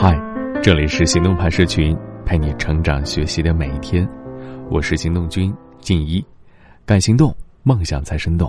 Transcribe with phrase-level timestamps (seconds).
[0.00, 0.16] 嗨，
[0.62, 1.92] 这里是行动派社群，
[2.24, 4.08] 陪你成长学习的每一天。
[4.70, 6.24] 我是行动君静一，
[6.86, 8.48] 敢行动，梦想才生动。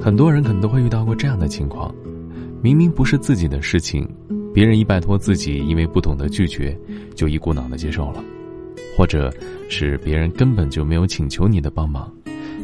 [0.00, 1.94] 很多人可能都会遇到过这样的情况：
[2.62, 4.08] 明明不是自己的事情，
[4.54, 6.74] 别人一拜托自己，因为不懂得拒绝，
[7.14, 8.24] 就一股脑的接受了；
[8.96, 9.30] 或者
[9.68, 12.10] 是别人根本就没有请求你的帮忙，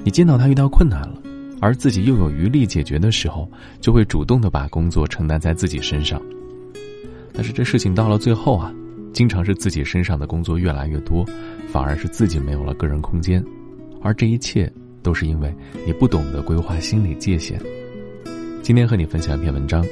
[0.02, 1.20] 你见到他遇到困难了。
[1.62, 3.48] 而自己又有余力解决的时候，
[3.80, 6.20] 就会主动的把工作承担在自己身上。
[7.32, 8.74] 但是这事情到了最后啊，
[9.12, 11.24] 经常是自己身上的工作越来越多，
[11.68, 13.42] 反而是自己没有了个人空间。
[14.02, 14.70] 而这一切
[15.04, 15.54] 都是因为
[15.86, 17.60] 你不懂得规划心理界限。
[18.60, 19.86] 今天和你分享一篇文章，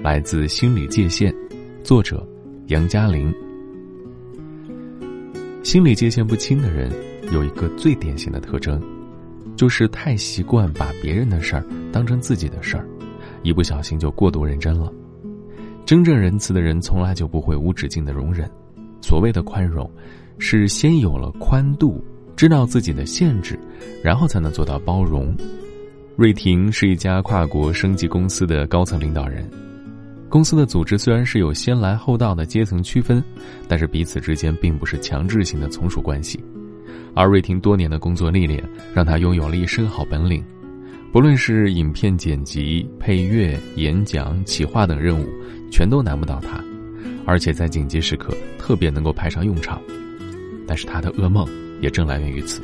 [0.00, 1.32] 来自《心理界限》，
[1.82, 2.24] 作者
[2.68, 3.34] 杨嘉玲。
[5.64, 6.92] 心理界限不清的人
[7.32, 8.80] 有一个最典型的特征。
[9.56, 12.86] 就是太习惯把别人的事儿当成自己的事儿，
[13.42, 14.92] 一不小心就过度认真了。
[15.84, 18.50] 真正仁慈的人从来就不会无止境的容忍。
[19.00, 19.88] 所谓的宽容，
[20.38, 22.02] 是先有了宽度，
[22.34, 23.58] 知道自己的限制，
[24.02, 25.34] 然后才能做到包容。
[26.16, 29.48] 瑞婷是一家跨国升级公司的高层领导人，
[30.28, 33.22] 公司的组织虽然是有先来后到的阶层区分，
[33.68, 36.42] 但是彼此之间并不是强制性的从属关系。
[37.16, 40.44] 而瑞婷多年的工作历练，让她拥有了一身好本领，
[41.10, 45.26] 不论是影片剪辑、配乐、演讲、企划等任务，
[45.70, 46.62] 全都难不倒她，
[47.24, 49.80] 而且在紧急时刻特别能够派上用场。
[50.66, 51.48] 但是她的噩梦
[51.80, 52.60] 也正来源于此。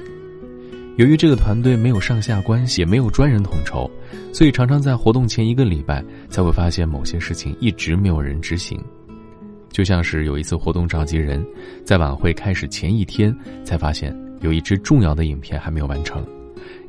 [0.96, 3.90] 由于这个团队没有上下关系，也没有专人统筹，
[4.34, 8.78] 所以常常在活动前一个礼拜才会发现某些事情一直没有人执行。
[9.70, 11.42] 就像是有一次活动召集人，
[11.86, 14.14] 在晚会开始前一天才发现。
[14.42, 16.24] 有一支重要的影片还没有完成，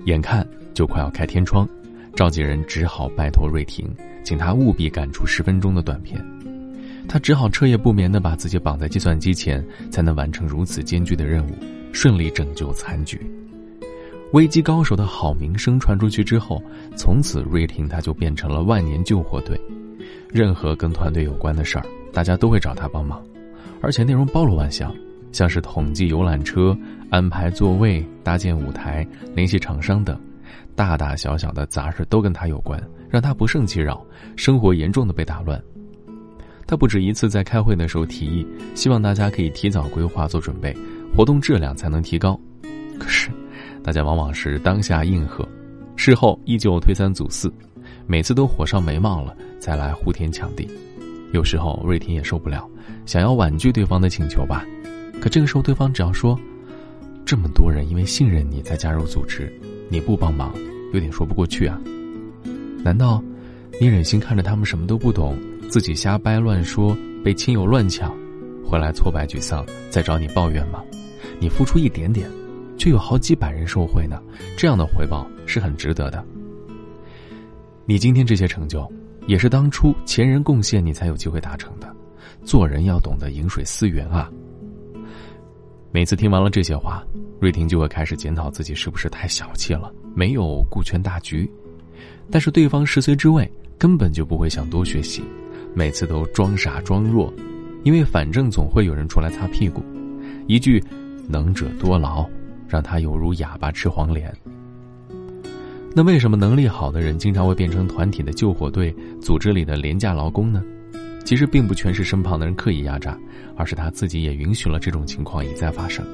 [0.05, 1.67] 眼看就快要开天窗，
[2.15, 3.89] 召集人只好拜托瑞婷，
[4.23, 6.23] 请他务必赶出十分钟的短片。
[7.07, 11.51] 他只好彻夜不眠地把自己绑在计算机前，才能完成如此艰巨的任务，
[11.91, 13.19] 顺利拯救残局。
[14.31, 16.59] 危机高手的好名声传出去之后，
[16.95, 19.59] 从此瑞婷他就变成了万年救火队，
[20.31, 23.21] 任何跟团队有关的事儿，大家都会找他帮忙，
[23.79, 24.91] 而且内容包罗万象。
[25.33, 26.77] 像是统计游览车、
[27.09, 29.05] 安排座位、搭建舞台、
[29.35, 30.17] 联系厂商等，
[30.75, 34.05] 大大小小的杂事都跟他有关，让他不胜其扰，
[34.37, 35.61] 生活严重的被打乱。
[36.65, 40.73] 他不止一次在开会的时候提议，希望大家可以提早规划做准备，
[41.13, 42.39] 活动质量才能提高。
[42.97, 43.29] 可是，
[43.83, 45.45] 大家往往是当下应和，
[45.95, 47.51] 事后依旧推三阻四，
[48.05, 50.65] 每次都火烧眉毛了再来呼天抢地。
[51.33, 52.69] 有时候瑞婷也受不了，
[53.05, 54.63] 想要婉拒对方的请求吧。
[55.23, 56.37] 可这个时候，对方只要说
[57.23, 59.49] ：“这么多人因为信任你才加入组织，
[59.87, 60.53] 你不帮忙，
[60.91, 61.79] 有点说不过去啊。
[62.83, 63.23] 难道
[63.79, 65.37] 你忍心看着他们什么都不懂，
[65.69, 68.13] 自己瞎掰乱说，被亲友乱抢，
[68.65, 70.83] 回来挫败沮丧，再找你抱怨吗？
[71.39, 72.29] 你付出一点点，
[72.77, 74.21] 却有好几百人受惠呢，
[74.57, 76.21] 这样的回报是很值得的。
[77.85, 78.85] 你今天这些成就，
[79.25, 81.89] 也是当初前人贡献，你才有机会达成的。
[82.43, 84.29] 做人要懂得饮水思源啊。”
[85.93, 87.05] 每次听完了这些话，
[87.39, 91.47] 瑞婷就会开始检讨自己是不是太小气了，没有顾全大局。
[92.31, 95.21] 但是对方十岁之位根本就不会想多学习，
[95.75, 97.31] 每次都装傻装弱，
[97.83, 99.83] 因为反正总会有人出来擦屁股。
[100.47, 100.83] 一句
[101.29, 102.27] “能者多劳”，
[102.67, 104.35] 让他犹如哑巴吃黄连。
[105.93, 110.63] 那为什么能力好的人经常会变成团体的救火队、组织里的廉价劳工呢？
[111.23, 113.17] 其实并不全是身旁的人刻意压榨，
[113.55, 116.05] 而是他自己也允许了这种情况一再发生。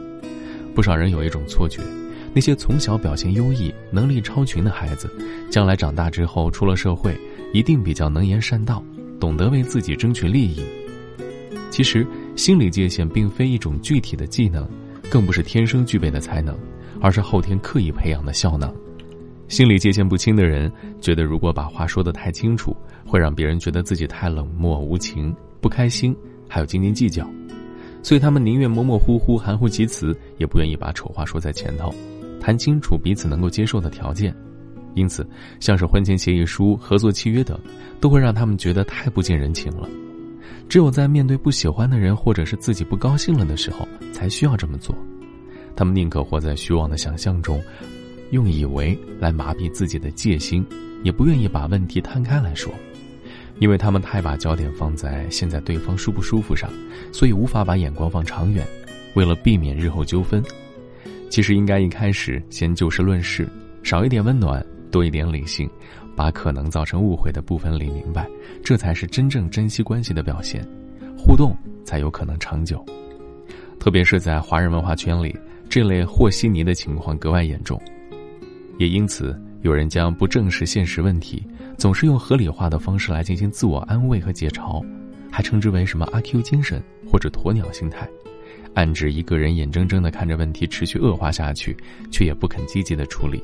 [0.75, 1.81] 不少人有一种错觉，
[2.33, 5.09] 那些从小表现优异、能力超群的孩子，
[5.49, 7.19] 将来长大之后出了社会，
[7.53, 8.83] 一定比较能言善道，
[9.19, 10.63] 懂得为自己争取利益。
[11.71, 12.05] 其实，
[12.35, 14.67] 心理界限并非一种具体的技能，
[15.09, 16.57] 更不是天生具备的才能，
[17.01, 18.73] 而是后天刻意培养的效能。
[19.49, 20.71] 心理界限不清的人，
[21.01, 22.73] 觉得如果把话说得太清楚，
[23.03, 26.15] 会让别人觉得自己太冷漠无情、不开心，
[26.47, 27.27] 还有斤斤计较，
[28.03, 31.91] 所以他们宁愿模模糊糊、含糊其辞，也不愿意把丑话说在前头，
[32.39, 34.33] 谈清楚彼此能够接受的条件。
[34.93, 35.27] 因此，
[35.59, 37.59] 像是婚前协议书、合作契约等，
[37.99, 39.89] 都会让他们觉得太不近人情了。
[40.67, 44.95] 只有在面对不喜欢的人，或者是自己不高兴了的时候，才需要这么做。
[45.75, 47.59] 他们宁可活在虚妄的想象中。
[48.31, 50.65] 用以为来麻痹自己的戒心，
[51.03, 52.73] 也不愿意把问题摊开来说，
[53.59, 56.69] 因为他们太把焦点放在现在对方舒不舒服上，
[57.11, 58.65] 所以无法把眼光放长远。
[59.15, 60.43] 为了避免日后纠纷，
[61.29, 63.47] 其实应该一开始先就事论事，
[63.81, 65.67] 少一点温暖，多一点理性，
[66.15, 68.27] 把可能造成误会的部分理明白，
[68.63, 70.63] 这才是真正珍惜关系的表现，
[71.17, 72.85] 互动才有可能长久。
[73.79, 75.35] 特别是在华人文化圈里，
[75.67, 77.81] 这类和稀泥的情况格外严重，
[78.79, 81.45] 也因此有人将不正视现实问题，
[81.77, 84.83] 总是用合理化的方式来进行自我安慰和解嘲，
[85.29, 88.09] 还称之为什么阿 Q 精神或者鸵鸟心态，
[88.73, 91.75] 暗指一个人眼睁睁的看着问题持续恶化下去，
[92.09, 93.43] 却也不肯积极的处理。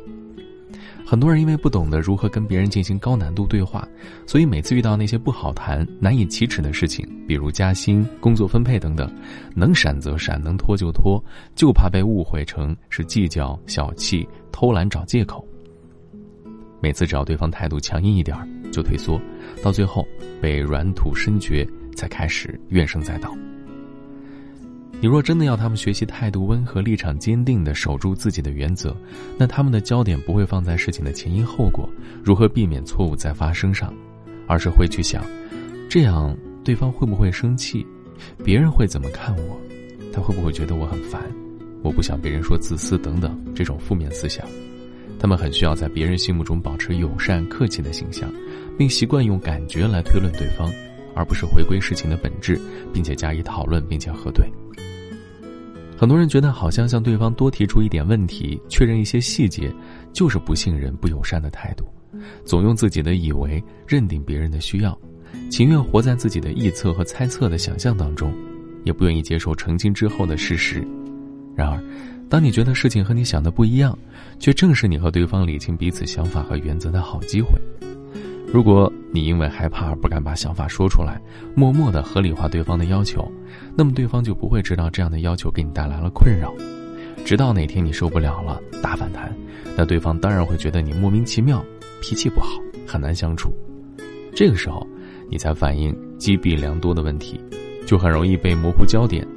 [1.06, 3.88] 很多人因为不懂得如何跟别人进行高难度对话，
[4.26, 9.12] 所以每次遇到那些不好谈、难以启齿的事情，比如加薪、工作分配等等，
[9.56, 11.24] 能闪则闪，能拖就拖，
[11.56, 15.48] 就怕被误会成是计较、小气、偷懒找借口。
[16.82, 18.38] 每次只要对方态度强硬一点
[18.72, 19.20] 就退缩，
[19.64, 20.06] 到最后
[20.42, 23.36] 被软土深掘，才开始怨声载道。
[25.02, 28.96] 你若真的要他们学习态度温和、立场坚定的守住自己的原则，
[29.38, 31.88] 那他们的焦点不会放在事情的前因后果、
[32.24, 33.94] 如何避免错误再发生上，
[34.48, 35.24] 而是会去想，
[35.88, 37.86] 这样对方会不会生气，
[38.44, 39.60] 别人会怎么看我，
[40.12, 41.22] 他会不会觉得我很烦，
[41.84, 44.44] 我不想别人说自私等等这种负面思想。
[45.20, 48.32] 他们很需要在别人心目中保持友善、客气的形象，
[48.78, 50.72] 并习惯用感觉来推论对方，
[51.14, 52.60] 而不是回归事情的本质，
[52.94, 54.46] 并且加以讨论并且核对。
[55.98, 59.74] 很多人觉得，好像向对方多提出一点问题，确认一些细节，
[60.12, 61.86] 就是不信任、不友善的态度。
[62.44, 64.98] 总用自己的以为认定别人的需要，
[65.50, 68.34] 情愿活在自己的臆测和猜测的想象当中，
[68.84, 70.86] 也不愿意接受澄清之后的事实。
[71.56, 71.82] 然而，
[72.30, 73.98] 当你觉得事情和你想的不一样，
[74.40, 77.52] 却正是你和对方理清彼此想法和原则的好机会。
[78.52, 81.22] 如果你因为害怕而不敢把想法说出来，
[81.56, 83.30] 默默的合理化对方的要求，
[83.76, 86.54] 那么对方就不会知道这样的要求给你带来了困扰。
[87.26, 89.36] 直到哪天你受不了了，大反弹，
[89.76, 91.64] 那对方当然会觉得你莫名其妙，
[92.02, 92.52] 脾气不好，
[92.88, 93.54] 很难相处。
[94.34, 94.86] 这个时候，
[95.30, 97.40] 你才反应积弊良多的问题，
[97.86, 99.28] 就很容易被模糊焦点。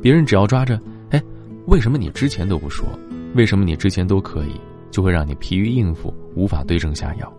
[0.00, 0.80] 别人只要抓着，
[1.10, 1.22] 哎，
[1.66, 2.86] 为什么你之前都不说？
[3.34, 4.60] 为什么你之前都可以？
[4.90, 7.32] 就会让你疲于应付，无法对症下药。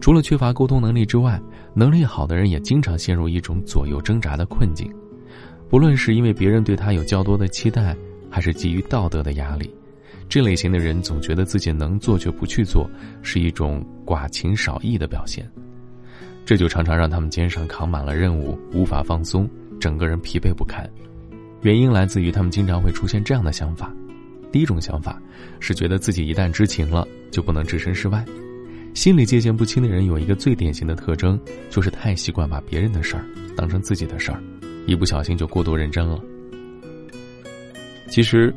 [0.00, 1.40] 除了缺乏沟通能力之外，
[1.74, 4.92] 能力好的人也经常陷入一种左右挣扎的困境。
[5.68, 7.96] 不论是因为别人对他有较多的期待，
[8.30, 9.70] 还是基于道德的压力，
[10.28, 12.88] 这类型的人总觉得自己能做却不去做，
[13.22, 15.46] 是一种寡情少义的表现。
[16.46, 19.46] 这就常常让他们肩上扛满了任务，无法放松，
[19.78, 20.88] 整个人疲惫不堪。
[21.62, 23.92] 原因来自于他们经常会出现这样的想法：
[24.50, 25.20] 第一种想法
[25.60, 28.24] 是觉得自己一旦知情了，就不能置身事外。
[28.98, 31.38] 心理界限不清的人有一个最典型的特征，
[31.70, 33.24] 就是太习惯把别人的事儿
[33.56, 34.42] 当成自己的事儿，
[34.88, 36.20] 一不小心就过度认真了。
[38.08, 38.52] 其实，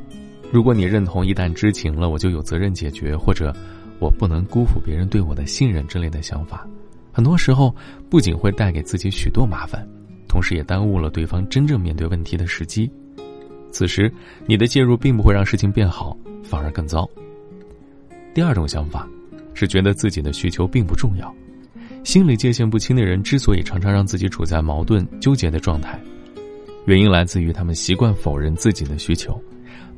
[0.52, 3.56] 如果你认同一旦知情了我就有责任解决，或者
[4.00, 6.68] 我不能辜负别人对我的信任之类的想法，
[7.12, 7.72] 很多时候
[8.10, 9.88] 不仅会带给自己许多麻烦，
[10.28, 12.92] 同时也耽误了对方真正面对问题的时机。
[13.70, 14.12] 此时，
[14.48, 17.08] 你的介入并不会让事情变好，反而更糟。
[18.34, 19.08] 第二种想法。
[19.62, 21.32] 是觉得自己的需求并不重要，
[22.04, 26.02] 心理界限不清的人之所以常常让自己处在矛盾纠结的状态，
[26.88, 29.40] 原因来自于他们习惯否认自己的需求，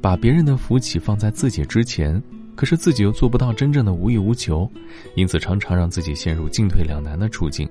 [0.01, 2.21] 把别人的福气放在自己之前，
[2.57, 4.69] 可是自己又做不到真正的无欲无求，
[5.15, 7.65] 因此常常让自己陷入进退两难的处境。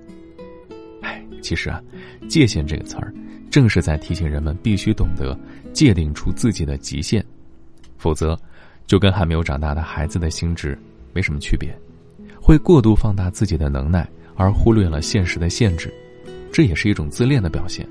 [1.02, 1.78] 哎，其实啊，
[2.26, 3.12] 界限这个词儿，
[3.50, 5.38] 正是在提醒人们必须懂得
[5.74, 7.22] 界定出自己的极限，
[7.98, 8.34] 否则，
[8.86, 10.78] 就跟还没有长大的孩子的心智。
[11.12, 11.76] 没什么区别，
[12.40, 15.92] 会过度放大自己的能耐，而忽略了现实的限制，
[16.52, 17.86] 这也是一种自恋的表现。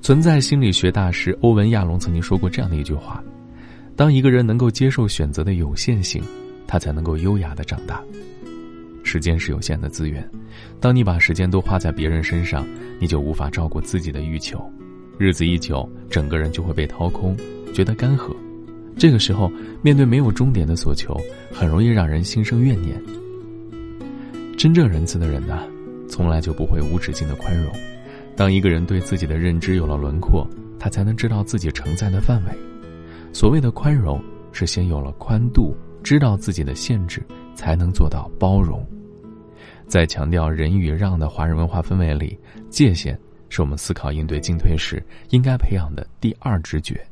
[0.00, 3.24] 存在心理学大师欧文·亚龙曾经说过这样的一句话
[3.96, 6.22] ：“当一个人能够接受选择的有限性，
[6.66, 8.02] 他才能够优雅的长大。
[9.02, 10.28] 时间是有限的资源，
[10.78, 12.66] 当你把时间都花在别人身上，
[13.00, 14.62] 你就无法照顾自己的欲求，
[15.18, 17.36] 日子一久，整个人就会被掏空，
[17.72, 18.34] 觉得干涸。”
[18.96, 19.50] 这个时候，
[19.82, 21.14] 面对没有终点的所求，
[21.52, 23.00] 很容易让人心生怨念。
[24.56, 25.62] 真正仁慈的人呢，
[26.08, 27.72] 从来就不会无止境的宽容。
[28.36, 30.46] 当一个人对自己的认知有了轮廓，
[30.78, 32.52] 他才能知道自己承载的范围。
[33.32, 34.22] 所谓的宽容，
[34.52, 37.22] 是先有了宽度，知道自己的限制，
[37.54, 38.84] 才能做到包容。
[39.86, 42.38] 在强调仁与让的华人文化氛围里，
[42.70, 47.04] 界限是我们思考应对进退时应该培养的第二直觉。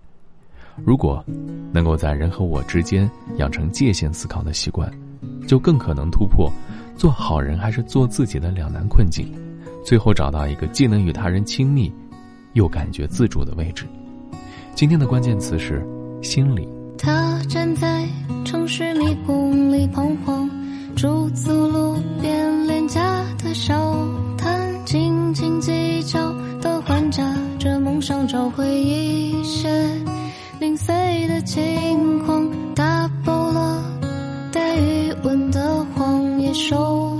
[0.84, 1.24] 如果
[1.72, 4.90] 能够在人和我之间养成界限思考的习惯，
[5.46, 6.50] 就更可能突破
[6.96, 9.32] 做好人还是做自己的两难困境，
[9.84, 11.92] 最后找到一个既能与他人亲密，
[12.54, 13.86] 又感觉自主的位置。
[14.74, 15.86] 今天的关键词是
[16.22, 16.66] 心理。
[16.98, 18.08] 他站在
[18.44, 20.48] 城市迷宫里彷徨，
[20.94, 23.74] 驻足路边廉价的小
[24.38, 29.68] 摊，斤斤计较的还价这梦想找回一些。
[31.54, 33.84] 晴空打破了
[34.50, 37.11] 带余温的谎言，守。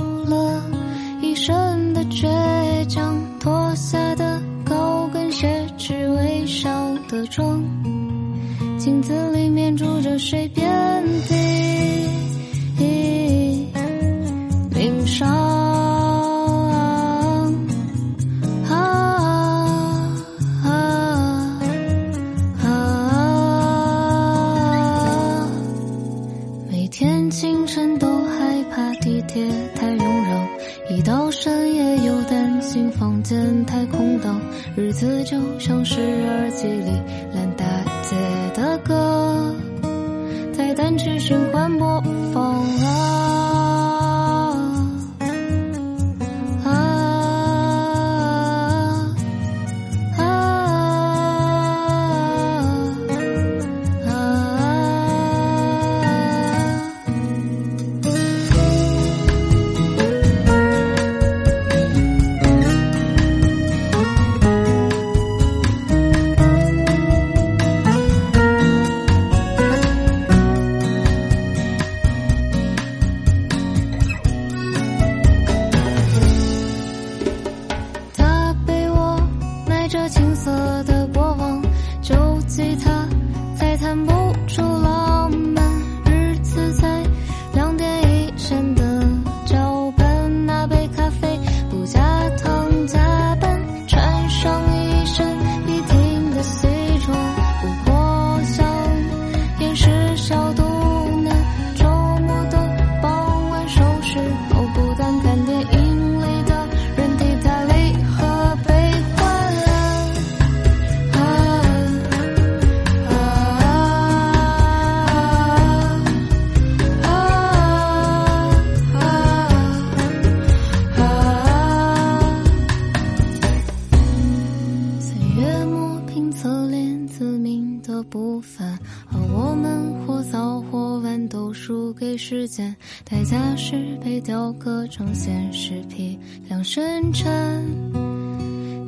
[128.05, 128.67] 部分。
[129.11, 136.19] 而我们或早或晚都输给时间，代价是被雕刻成现实批
[136.49, 137.27] 量生产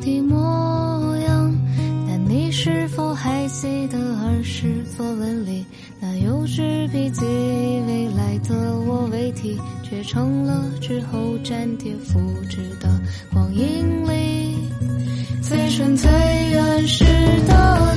[0.01, 1.55] 的模样。
[2.07, 5.65] 但你是否还记得儿时作文里
[6.01, 7.25] 那幼稚笔记？
[7.87, 8.55] 未来的
[8.87, 12.19] 我为题，却成了之后粘贴复
[12.49, 13.01] 制的
[13.33, 14.57] 光影里
[15.43, 17.05] 最深最原始
[17.47, 17.94] 的。